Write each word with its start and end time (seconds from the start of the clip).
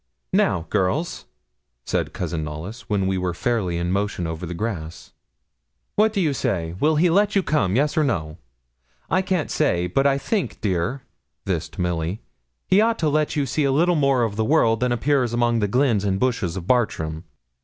'Now, 0.33 0.65
girls!' 0.71 1.25
said 1.85 2.11
Cousin 2.11 2.43
Knollys, 2.43 2.89
when 2.89 3.05
we 3.05 3.19
were 3.19 3.35
fairly 3.35 3.77
in 3.77 3.91
motion 3.91 4.25
over 4.25 4.47
the 4.47 4.55
grass, 4.55 5.13
'what 5.95 6.11
do 6.11 6.19
you 6.19 6.33
say 6.33 6.73
will 6.79 6.95
he 6.95 7.11
let 7.11 7.35
you 7.35 7.43
come 7.43 7.75
yes 7.75 7.95
or 7.95 8.03
no? 8.03 8.39
I 9.11 9.21
can't 9.21 9.51
say, 9.51 9.85
but 9.85 10.07
I 10.07 10.17
think, 10.17 10.59
dear,' 10.59 11.03
this 11.45 11.69
to 11.69 11.81
Milly 11.81 12.19
'he 12.67 12.81
ought 12.81 12.97
to 12.97 13.09
let 13.09 13.35
you 13.35 13.45
see 13.45 13.63
a 13.63 13.71
little 13.71 13.93
more 13.93 14.23
of 14.23 14.37
the 14.37 14.43
world 14.43 14.79
than 14.79 14.91
appears 14.91 15.33
among 15.33 15.59
the 15.59 15.67
glens 15.67 16.03
and 16.03 16.19
bushes 16.19 16.57
of 16.57 16.65
Bartram. 16.65 17.25